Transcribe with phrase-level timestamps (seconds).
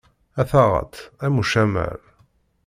[0.41, 0.93] A taɣaṭ,
[1.25, 1.99] am ucamar!